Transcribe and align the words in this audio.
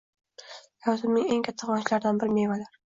Hayotimning 0.87 1.29
eng 1.37 1.47
katta 1.51 1.71
quvonchlaridan 1.71 2.25
biri 2.25 2.41
mevalar 2.43 2.79